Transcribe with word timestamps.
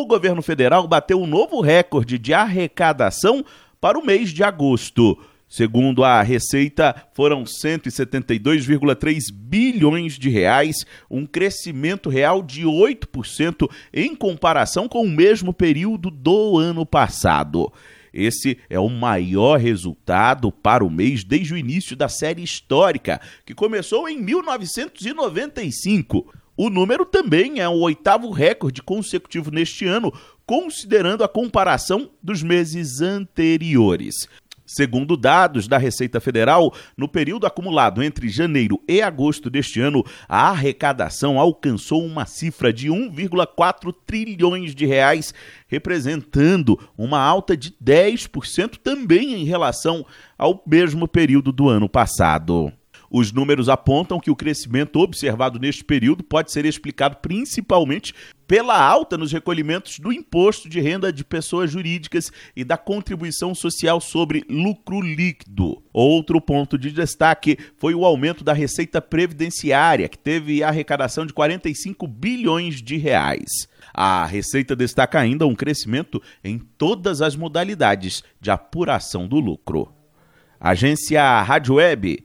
o 0.00 0.06
governo 0.06 0.40
federal 0.40 0.88
bateu 0.88 1.20
um 1.20 1.26
novo 1.26 1.60
recorde 1.60 2.18
de 2.18 2.32
arrecadação 2.32 3.44
para 3.78 3.98
o 3.98 4.04
mês 4.04 4.30
de 4.30 4.42
agosto. 4.42 5.18
Segundo 5.46 6.02
a 6.02 6.22
Receita, 6.22 6.96
foram 7.12 7.44
172,3 7.44 9.30
bilhões 9.30 10.18
de 10.18 10.30
reais, 10.30 10.76
um 11.10 11.26
crescimento 11.26 12.08
real 12.08 12.42
de 12.42 12.62
8% 12.62 13.70
em 13.92 14.16
comparação 14.16 14.88
com 14.88 15.02
o 15.02 15.10
mesmo 15.10 15.52
período 15.52 16.10
do 16.10 16.56
ano 16.56 16.86
passado. 16.86 17.70
Esse 18.14 18.56
é 18.70 18.80
o 18.80 18.88
maior 18.88 19.60
resultado 19.60 20.50
para 20.50 20.82
o 20.82 20.90
mês 20.90 21.22
desde 21.22 21.52
o 21.52 21.58
início 21.58 21.94
da 21.94 22.08
série 22.08 22.42
histórica, 22.42 23.20
que 23.44 23.54
começou 23.54 24.08
em 24.08 24.22
1995. 24.22 26.32
O 26.56 26.68
número 26.68 27.06
também 27.06 27.60
é 27.60 27.68
o 27.68 27.80
oitavo 27.80 28.30
recorde 28.30 28.82
consecutivo 28.82 29.50
neste 29.50 29.86
ano, 29.86 30.12
considerando 30.44 31.24
a 31.24 31.28
comparação 31.28 32.10
dos 32.22 32.42
meses 32.42 33.00
anteriores. 33.00 34.28
Segundo 34.66 35.16
dados 35.16 35.66
da 35.66 35.76
Receita 35.76 36.20
Federal, 36.20 36.72
no 36.96 37.08
período 37.08 37.46
acumulado 37.46 38.02
entre 38.02 38.28
janeiro 38.28 38.80
e 38.88 39.02
agosto 39.02 39.50
deste 39.50 39.80
ano, 39.80 40.04
a 40.28 40.50
arrecadação 40.50 41.38
alcançou 41.38 42.04
uma 42.04 42.26
cifra 42.26 42.72
de 42.72 42.88
1,4 42.88 43.94
trilhões 44.06 44.74
de 44.74 44.86
reais, 44.86 45.34
representando 45.66 46.78
uma 46.96 47.20
alta 47.20 47.56
de 47.56 47.70
10% 47.84 48.78
também 48.82 49.34
em 49.34 49.44
relação 49.44 50.06
ao 50.38 50.62
mesmo 50.66 51.08
período 51.08 51.50
do 51.50 51.68
ano 51.68 51.88
passado. 51.88 52.72
Os 53.14 53.30
números 53.30 53.68
apontam 53.68 54.18
que 54.18 54.30
o 54.30 54.34
crescimento 54.34 54.98
observado 54.98 55.58
neste 55.58 55.84
período 55.84 56.24
pode 56.24 56.50
ser 56.50 56.64
explicado 56.64 57.16
principalmente 57.16 58.14
pela 58.46 58.82
alta 58.82 59.18
nos 59.18 59.30
recolhimentos 59.30 59.98
do 59.98 60.10
imposto 60.10 60.66
de 60.66 60.80
renda 60.80 61.12
de 61.12 61.22
pessoas 61.22 61.70
jurídicas 61.70 62.32
e 62.56 62.64
da 62.64 62.78
contribuição 62.78 63.54
social 63.54 64.00
sobre 64.00 64.42
lucro 64.48 65.02
líquido. 65.02 65.82
Outro 65.92 66.40
ponto 66.40 66.78
de 66.78 66.90
destaque 66.90 67.58
foi 67.76 67.94
o 67.94 68.06
aumento 68.06 68.42
da 68.42 68.54
receita 68.54 68.98
previdenciária, 69.02 70.08
que 70.08 70.18
teve 70.18 70.62
arrecadação 70.62 71.26
de 71.26 71.34
45 71.34 72.06
bilhões 72.06 72.80
de 72.80 72.96
reais. 72.96 73.68
A 73.92 74.24
Receita 74.24 74.74
destaca 74.74 75.20
ainda 75.20 75.46
um 75.46 75.54
crescimento 75.54 76.22
em 76.42 76.58
todas 76.58 77.20
as 77.20 77.36
modalidades 77.36 78.24
de 78.40 78.50
apuração 78.50 79.28
do 79.28 79.38
lucro. 79.38 79.92
Agência 80.58 81.42
Rádio 81.42 81.74
Web 81.74 82.24